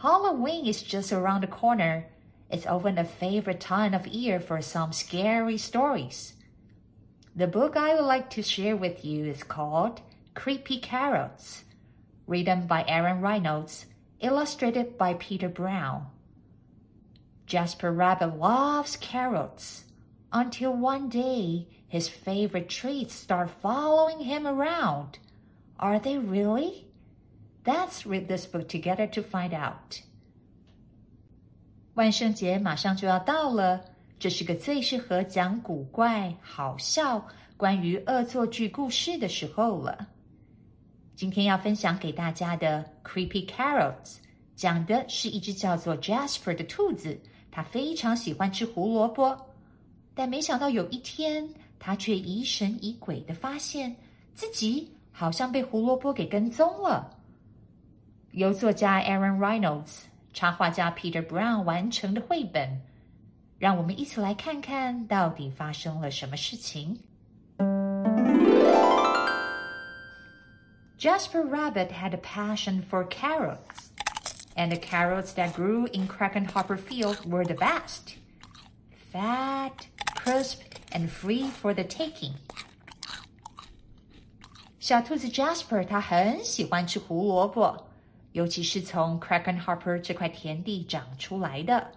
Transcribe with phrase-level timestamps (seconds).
[0.00, 2.06] Halloween is just around the corner.
[2.50, 6.34] It's often a favorite time of year for some scary stories.
[7.34, 10.00] The book I would like to share with you is called
[10.34, 11.64] Creepy Carrots,
[12.28, 13.86] written by Aaron Reynolds,
[14.20, 16.06] illustrated by Peter Brown.
[17.46, 19.84] Jasper Rabbit loves carrots
[20.32, 25.18] until one day his favorite treats start following him around.
[25.80, 26.87] Are they really?
[27.67, 29.95] Let's read this book together to find out.
[31.93, 33.83] 万圣节马上就要到了，
[34.19, 40.07] 这是个最适合讲古怪、好笑、关于恶作剧故事的时候了。
[41.15, 44.15] 今天要分享给大家的《Creepy Carrots》
[44.55, 47.17] 讲的是一只叫做 Jasper 的兔子，
[47.51, 49.37] 它非常喜欢吃胡萝卜，
[50.15, 51.47] 但没想到有一天，
[51.79, 53.95] 它却疑神疑鬼的发现
[54.33, 57.09] 自己好像被胡萝卜给跟踪了。
[58.32, 62.80] 由作家 Aaron Reynolds、插画家 Peter Brown 完成的绘本。
[63.58, 67.00] 让我们一起来看看到底发生了什么事情。
[70.96, 73.90] Jasper Rabbit had a passion for carrots,
[74.56, 78.16] and the carrots that grew in Crackenhopper Field were the best.
[79.12, 80.60] Fat, crisp,
[80.92, 82.34] and free for the taking.
[84.78, 87.87] 小兔子 Jasper 他很喜欢吃胡萝卜。
[88.38, 91.90] 尤其是从 Crackenhopper 这块田地长出来的。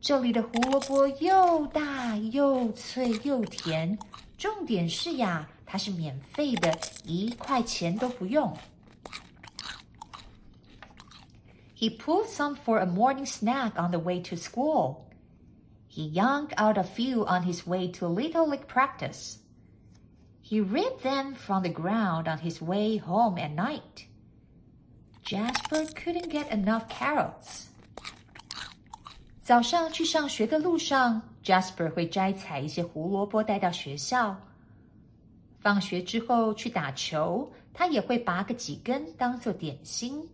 [0.00, 3.98] 这里的胡萝卜又大又脆又甜，
[4.38, 8.56] 重点是呀，它是免费的，一块钱都不用。
[11.76, 15.06] He pulled some for a morning snack on the way to school.
[15.88, 19.38] He yanked out a few on his way to Little League practice.
[20.40, 24.06] He ripped them from the ground on his way home at night.
[25.24, 27.66] Jasper couldn't get enough carrots.
[29.42, 34.36] 早上去上学的路上，Jasper 会摘采一些胡萝卜带到学校。
[35.60, 40.28] 放学之后去打球，他也会拔个几根当做点心。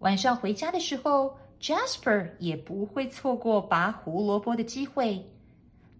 [0.00, 5.24] 晚上回家的时候，Jasper 也不会错过拔胡萝卜的机会。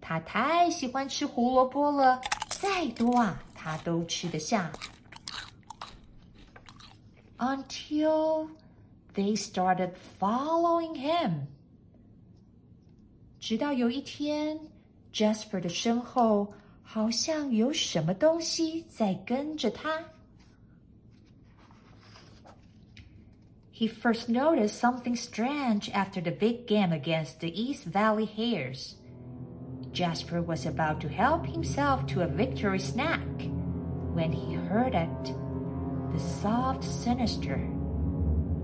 [0.01, 2.19] 他太喜欢吃胡萝卜了，
[2.49, 4.69] 再多啊，他都吃得下。
[7.42, 8.48] until
[9.14, 11.46] they started following him.
[13.38, 14.58] 直到有一天，
[15.12, 20.02] Jasper 的身后好像有什么东西在跟着他。
[23.72, 28.96] He first noticed something strange after the big game against the East Valley Hares.
[29.92, 33.20] Jasper was about to help himself to a victory snack
[34.14, 35.32] when he heard it
[36.13, 37.59] The soft, sinister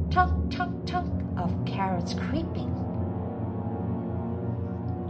[0.10, 2.70] tunk, tunk, tunk of carrots creeping.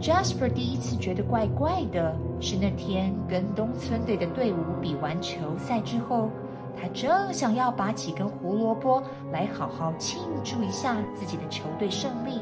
[0.00, 6.30] Jasper 第一次觉得怪怪的，是那天跟东村队的队伍比完球赛之后，
[6.74, 12.40] 他正想要拔几根胡萝卜来好好庆祝一下自己的球队胜利。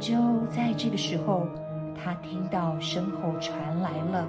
[0.00, 0.16] 就
[0.48, 1.46] 在这个时候，
[1.94, 4.26] 他听到身后传来了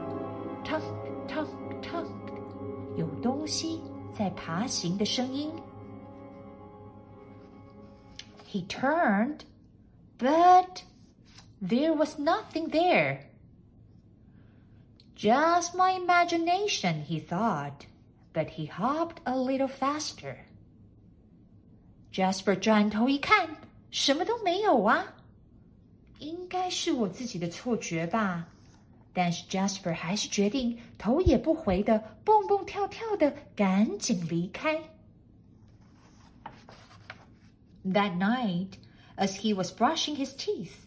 [0.64, 0.82] “tunk
[1.28, 1.48] tunk
[1.82, 2.06] tunk”，
[2.96, 3.82] 有东西。
[4.17, 5.51] 在爬行的声音。
[8.49, 9.41] He turned,
[10.19, 10.83] but
[11.61, 13.21] there was nothing there.
[15.17, 17.87] Just my imagination, he thought,
[18.33, 20.37] but he hopped a little faster.
[22.13, 23.49] Jasper 转头一看，
[23.91, 25.15] 什么都没有啊，
[26.19, 28.47] 应该是我自己的错觉吧。
[29.13, 34.79] 但是 Jasper 还是决定头也不回的蹦蹦跳跳的赶紧离开。
[37.85, 38.79] That night,
[39.17, 40.87] as he was brushing his teeth,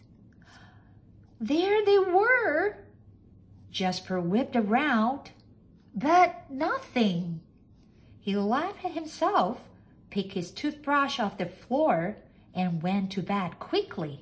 [1.40, 2.76] there they were.
[3.72, 5.30] Jasper whipped around,
[5.94, 7.40] but nothing.
[8.20, 9.56] He laughed at himself,
[10.10, 12.16] picked his toothbrush off the floor,
[12.54, 14.20] and went to bed quickly.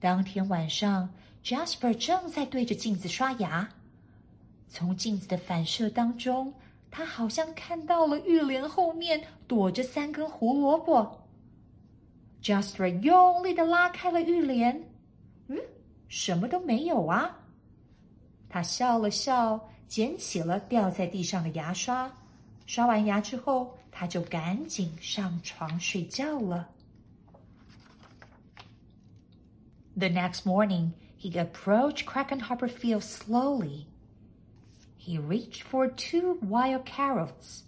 [0.00, 1.08] 当天晚上
[1.49, 3.67] Jasper 正在对着镜子刷牙，
[4.67, 6.53] 从镜子的反射当中
[6.91, 11.27] 他好像看到了浴帘后面躲着三根胡萝卜。
[12.43, 14.79] Jasper 用力的拉开了浴帘，
[15.47, 15.57] 嗯，
[16.07, 17.35] 什么都没有啊。
[18.47, 22.13] 他笑了笑，捡起了掉在地上的牙刷，
[22.67, 26.69] 刷完牙之后，他就赶紧上床睡觉了。
[29.97, 30.91] The next morning,
[31.21, 33.87] He approached Crackenhopper Field slowly.
[34.95, 37.63] He reached for two wild carrots.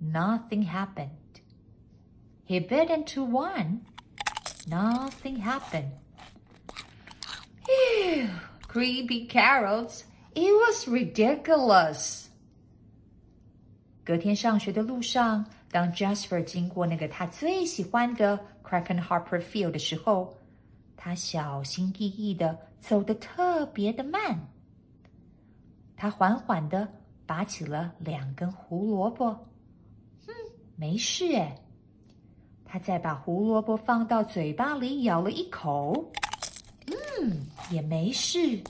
[0.00, 1.10] Nothing happened.
[2.46, 3.82] He bit into one.
[4.66, 5.92] Nothing happened.
[7.68, 8.28] Ew,
[8.66, 10.04] creepy carrots.
[10.34, 12.30] It was ridiculous.
[14.02, 20.38] 隔天上学的路上，当 Jasper 经过那个他最喜欢的 Field 的时候，
[21.04, 24.38] 他小心翼翼的走得特别的慢。
[25.96, 26.86] 他缓缓的
[27.26, 29.36] 拔起了两根胡萝卜，
[30.28, 30.34] 嗯，
[30.76, 31.58] 没事哎。
[32.64, 35.92] 他再把胡萝卜放到嘴巴里咬了一口，
[36.86, 38.62] 嗯，也没事。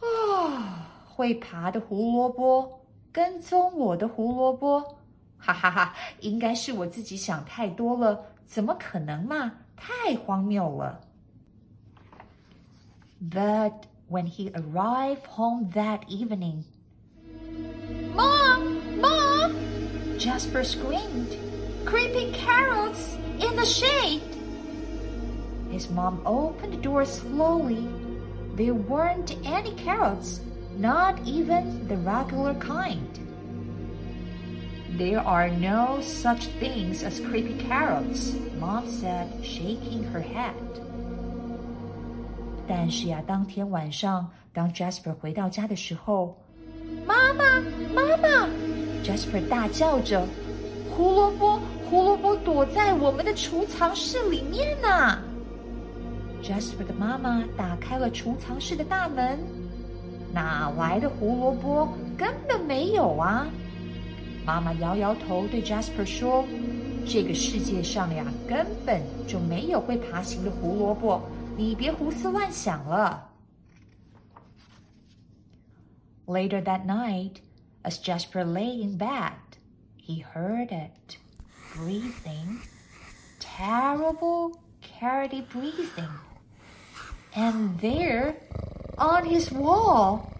[0.00, 4.80] 啊，会爬的胡萝卜跟踪我的胡萝卜，
[5.36, 5.94] 哈哈哈！
[6.18, 9.52] 应该是我自己想太多了，怎么可能嘛？
[9.77, 10.99] 太荒谬了。
[13.21, 16.65] But when he arrived home that evening.
[18.13, 18.99] Mom!
[18.99, 19.55] Mom!
[20.17, 21.37] Jasper screamed.
[21.85, 24.21] Creepy carrots in the shade!
[25.69, 27.87] His mom opened the door slowly.
[28.55, 30.39] There weren't any carrots,
[30.77, 33.19] not even the regular kind.
[34.97, 40.53] There are no such things as creepy carrots, Mom said, shaking her head.
[42.67, 46.37] 但是呀，当天晚上，当 Jasper 回到家的时候，
[47.05, 47.59] 妈妈，
[47.93, 48.47] 妈妈，
[49.03, 51.59] Jasper 大叫着：“胡萝卜，
[51.89, 55.17] 胡萝卜躲在我们的储藏室里面呢！”
[56.43, 59.39] Jasper 的妈妈打开了储藏室的大门，
[60.31, 61.89] 哪来的胡萝卜？
[62.17, 63.47] 根本没有啊！
[64.48, 66.42] 妈妈摇摇头，对 Jasper 说
[67.06, 71.20] ：“这个世界上呀，根本就没有会爬行的胡萝卜，
[71.54, 73.28] 你别胡思乱想了。”
[76.24, 77.42] Later that night,
[77.82, 79.34] as Jasper lay in bed,
[80.02, 81.18] he heard it
[81.76, 82.62] breathing,
[83.38, 86.08] terrible, carroty breathing.
[87.34, 88.36] And there,
[88.96, 90.32] on his wall,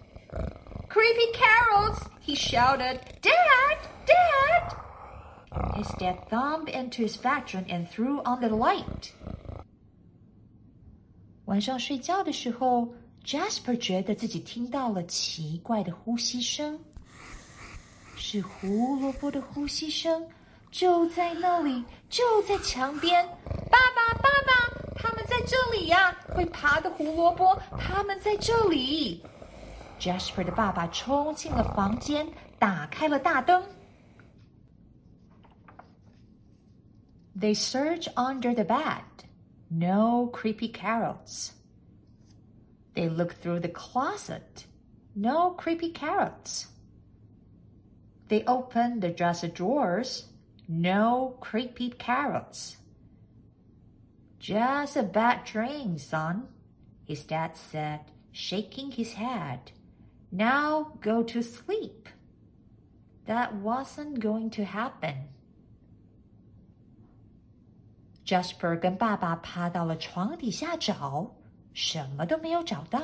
[0.89, 2.09] creepy carrots.
[2.29, 3.38] he shouted, Dad!
[5.78, 9.10] His dad thumbed into his bedroom and threw on the light.
[11.46, 12.88] 晚上睡觉的时候，
[13.24, 16.78] Jasper 觉得自己听到了奇怪的呼吸声，
[18.16, 20.26] 是胡萝卜的呼吸声，
[20.70, 23.26] 就在那里，就在墙边。
[23.70, 24.52] 爸爸，爸爸，
[24.96, 26.16] 他们在这里呀！
[26.34, 29.22] 会爬的胡萝卜，他们在这里。
[30.00, 32.26] Jasper 的爸爸冲进了房间，
[32.58, 33.62] 打开了大灯。
[37.39, 39.05] They search under the bed.
[39.71, 41.53] No creepy carrots.
[42.95, 44.65] They look through the closet.
[45.15, 46.67] No creepy carrots.
[48.27, 50.25] They open the dresser drawers.
[50.67, 52.75] No creepy carrots.
[54.39, 56.49] Just a bad dream, son,
[57.05, 58.01] his dad said,
[58.33, 59.71] shaking his head.
[60.29, 62.09] Now go to sleep.
[63.27, 65.29] That wasn't going to happen.
[68.29, 71.35] Jasper 跟爸爸趴到了床底下找，
[71.73, 73.01] 什么都没有找到。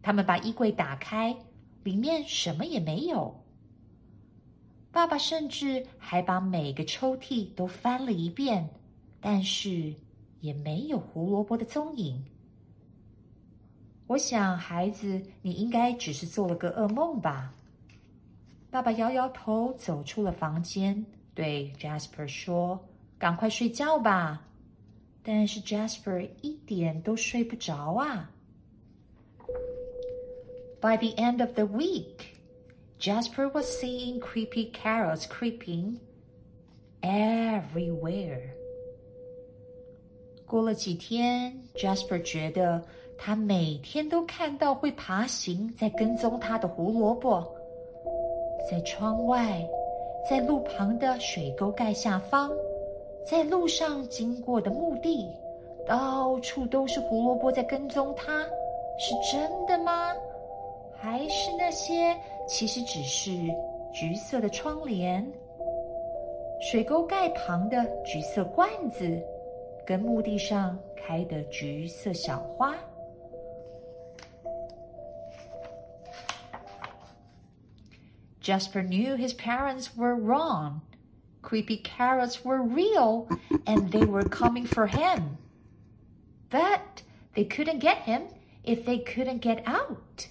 [0.00, 1.36] 他们把衣柜打开，
[1.84, 3.44] 里面什么也没有。
[4.90, 8.70] 爸爸甚至还把每个抽屉都翻了一遍，
[9.20, 9.94] 但是
[10.40, 12.24] 也没有胡萝卜的踪影。
[14.06, 17.52] 我想，孩子，你应该只是做了个噩梦吧。
[18.70, 21.04] 爸爸摇摇头，走出了房间，
[21.34, 22.82] 对 Jasper 说。
[23.17, 24.41] 赶快睡觉吧！
[25.23, 28.31] 但是 Jasper 一点都睡不着啊。
[30.81, 32.35] By the end of the week,
[32.99, 35.97] Jasper was seeing creepy carrots creeping
[37.01, 38.41] everywhere.
[40.47, 42.83] 过了几天，Jasper 觉得
[43.17, 47.47] 他每天都看到会爬行在跟踪他的胡萝卜，
[48.69, 49.63] 在窗外，
[50.27, 52.51] 在路旁的水沟盖下方。
[53.25, 55.29] 在路上经过的墓地，
[55.87, 58.43] 到处都是胡萝卜在跟踪他，
[58.97, 60.13] 是真的吗？
[60.97, 62.15] 还是那些
[62.47, 63.31] 其实只是
[63.91, 65.25] 橘色的窗帘？
[66.61, 69.19] 水沟盖旁的橘色罐子，
[69.85, 72.75] 跟墓地上开的橘色小花。
[78.43, 80.81] Jasper knew his parents were wrong.
[81.45, 83.27] Creepy carrots were real,
[83.65, 85.37] and they were coming for him.
[86.49, 88.23] But they couldn't get him
[88.63, 90.27] if they couldn't get out.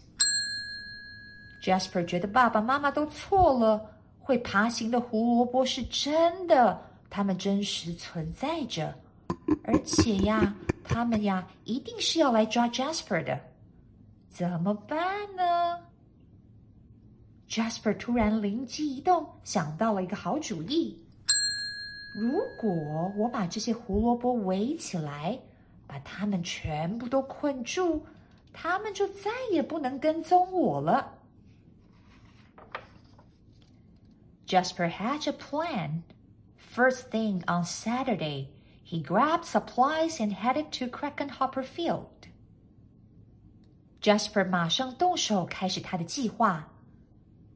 [1.63, 3.97] Jasper 觉得爸爸妈妈都错了。
[4.19, 8.95] 会爬行的胡萝卜是真的，它们真实存在着，
[9.65, 13.41] 而且呀，他们呀一定是要来抓 Jasper 的，
[14.29, 15.81] 怎么办呢？
[17.49, 20.97] Jasper 突然灵机一动，想到了一个好主意。
[22.16, 25.38] 如果我把这些胡萝卜围起来，
[25.86, 28.06] 把它们全部都困住，
[28.54, 31.20] 它们就再也不能跟踪我了。
[34.48, 36.04] Jasper had a plan.
[36.58, 38.48] First thing on Saturday,
[38.86, 42.30] he grabbed supplies and headed to Crackenhopper Field.
[44.02, 46.72] Jasper 马上动手开始他的计划。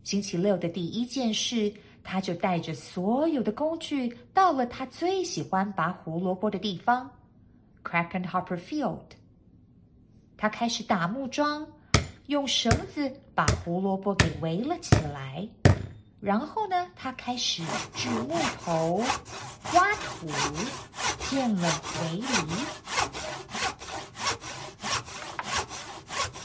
[0.04, 1.74] 星期六的第一件事
[2.04, 7.10] 他就带着所有的工具到了他最喜欢拔胡萝卜的地方
[7.84, 9.00] ——Crackenhopper Field。
[10.38, 11.68] 他开始打木桩，
[12.28, 15.48] 用绳子把胡萝卜给围了起来。
[16.22, 17.62] 然后呢，他开始
[17.96, 19.04] 锯木头、
[19.74, 20.28] 挖土，
[21.30, 21.70] 建了
[22.02, 22.26] 围篱。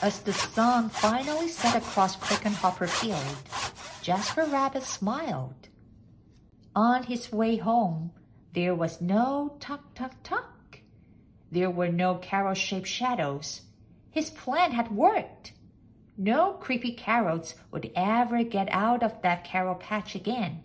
[0.01, 3.17] As the sun finally set across Crackenhopper Field.
[4.04, 5.68] Jasper Rabbit smiled.
[6.76, 8.12] On his way home,
[8.54, 10.80] there was no tuck tuck tuck.
[11.52, 13.62] There were no carrot-shaped shadows.
[14.12, 15.54] His plan had worked.
[16.18, 20.64] No creepy carrots would ever get out of that carrot patch again.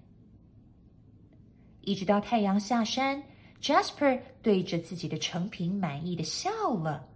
[1.83, 3.23] 一直到太阳下山，
[3.61, 7.07] Jasper 对着自己的成品满意的笑了。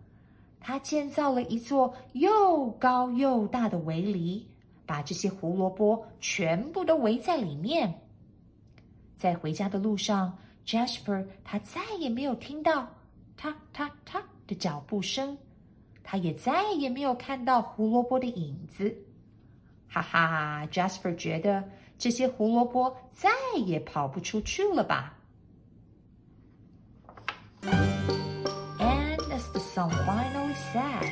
[0.61, 4.47] 他建造了一座又高又大的围篱，
[4.85, 8.01] 把这些胡萝卜全部都围在里面。
[9.17, 12.87] 在回家的路上，Jasper 他再也没有听到
[13.37, 15.37] “踏踏踏”的脚步声，
[16.03, 18.95] 他也再也没有看到胡萝卜的影子。
[19.87, 21.63] 哈哈，Jasper 觉得
[21.97, 23.29] 这些胡萝卜再
[23.65, 25.17] 也跑不出去了吧。
[27.61, 31.09] And as the sun finally set,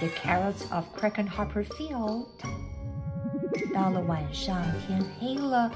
[0.00, 2.28] the carrots of Crackenhopper Field
[3.72, 5.70] 到了晚上，天黑了，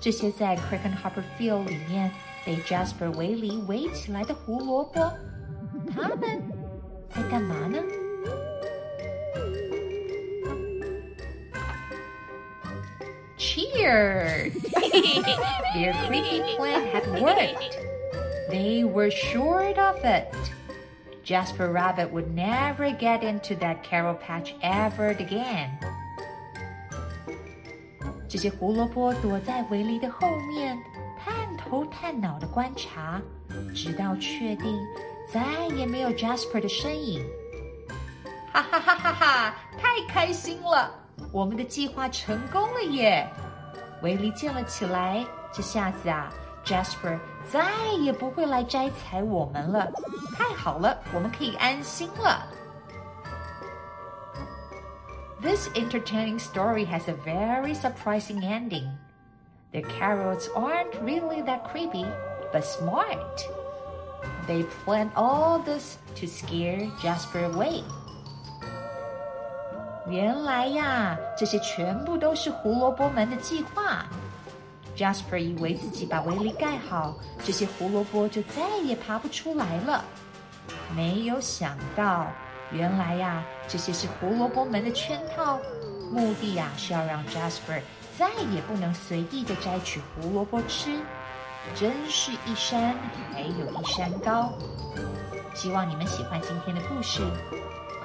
[0.00, 2.10] 这些在 Crackenhopper Field 里面
[2.44, 5.12] 被 Jasper 围里围起来的胡萝卜，
[5.94, 6.42] 它们
[7.10, 7.78] 在干嘛呢
[13.38, 14.50] ？Cheer!
[15.74, 17.78] Their creepy plan had worked.
[18.50, 20.26] They were sure of it.
[21.24, 25.70] Jasper Rabbit would never get into that carol patch ever again.
[28.30, 30.80] 这些胡萝卜躲在围篱的后面，
[31.18, 33.20] 探头探脑的观察，
[33.74, 34.80] 直到确定
[35.28, 37.26] 再也没有 Jasper 的身影，
[38.52, 39.54] 哈哈哈哈哈！
[39.76, 40.94] 太开心了，
[41.32, 43.28] 我们的计划成功了耶！
[44.00, 46.32] 围篱建了起来，这下子啊
[46.64, 47.18] ，Jasper
[47.50, 47.68] 再
[48.00, 49.90] 也不会来摘采我们了。
[50.38, 52.46] 太好了，我们可以安心了。
[55.41, 58.89] This entertaining story has a very surprising ending.
[59.71, 62.05] The carrots aren't really that creepy,
[62.53, 63.43] but smart.
[64.47, 67.83] They planned all this to scare Jasper away.
[70.07, 74.05] 原来呀，这些全部都是胡萝卜们的计划。
[74.95, 80.05] Jasper 以为自己把围篱盖好，这些胡萝卜就再也爬不出来了。
[80.95, 82.27] 没有想到，
[82.71, 85.59] 原来呀，这些是胡萝卜们的圈套，
[86.11, 87.81] 目的呀是要让 Jasper
[88.17, 90.99] 再也不能随意的摘取胡萝卜吃。
[91.73, 92.95] 真是一山
[93.33, 94.53] 还有一山高。
[95.55, 97.21] 希望你们喜欢今天的故事《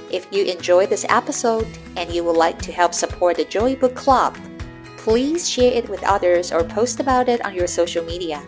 [0.10, 3.96] If you enjoyed this episode and you would like to help support the Joy Book
[3.96, 4.36] Club,
[5.09, 8.43] please share it with others or post about it on your social media.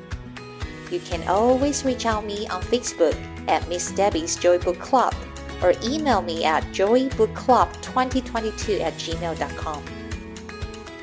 [0.90, 3.16] You can always reach out me on Facebook
[3.48, 5.14] at Miss Debbie's Joy Book Club
[5.62, 9.78] or email me at joybookclub2022 at gmail.com。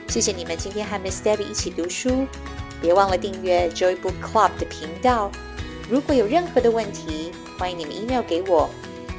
[0.07, 2.27] 谢谢你们今天和 Miss Debbie 一起读书，
[2.79, 5.31] 别忘了订阅 Joy Book Club 的频道。
[5.89, 8.69] 如果有任何的问题，欢迎你们 email 给我，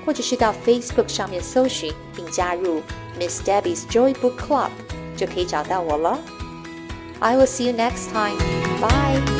[0.07, 2.81] 或者是到 Facebook 上面搜寻并加入
[3.19, 4.71] Miss Debbie's Joy Book Club。
[5.19, 6.19] 就可以找到我了。
[7.19, 8.39] I will see you next time.
[8.81, 9.38] Bye.